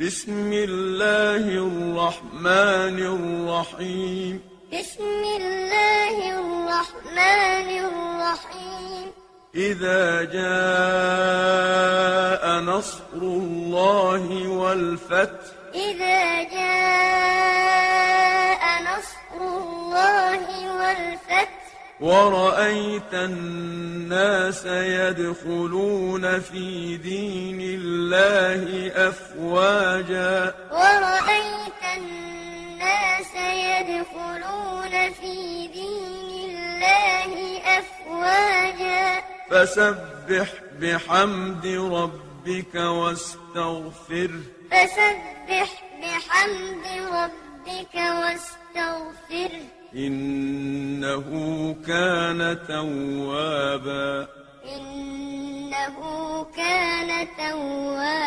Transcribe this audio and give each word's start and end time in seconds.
بسم 0.00 0.52
الله 0.52 1.44
الرحمن 1.44 2.98
الرحيم 3.14 4.40
بسم 4.72 5.22
الله 5.36 6.16
الرحمن 6.40 7.68
الرحيم 7.84 9.06
إذا 9.54 10.24
جاء 10.24 11.80
نصر 12.60 13.20
الله 13.20 14.48
والفتح 14.48 15.52
إذا 15.74 16.42
جاء 16.42 17.19
ورأيت 22.00 23.14
الناس 23.14 24.64
يدخلون 24.66 26.40
في 26.40 26.96
دين 26.96 27.60
الله 27.60 28.92
أفواجا. 29.08 30.54
ورأيت 30.72 31.82
الناس 31.96 33.32
يدخلون 33.36 35.12
في 35.12 35.66
دين 35.66 36.30
الله 36.50 37.60
أفواجا. 37.78 39.22
فسبح 39.50 40.48
بحمد 40.80 41.66
ربك 41.66 42.74
واستغفره 42.74 44.40
فسبح 44.70 45.70
بحمد 46.00 46.86
ربك 47.12 47.49
واستغفره 47.94 49.64
إنه 49.94 51.26
كان 51.86 52.58
توابا. 52.68 54.28
إنه 54.76 55.96
كان 56.56 57.28
توابا. 57.38 58.19